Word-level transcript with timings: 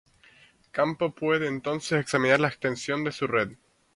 Campo 0.71 1.11
puede 1.13 1.45
entonces 1.47 1.99
examinar 2.01 2.39
la 2.39 2.47
extensión 2.47 3.03
de 3.03 3.11
su 3.11 3.27
red. 3.27 3.51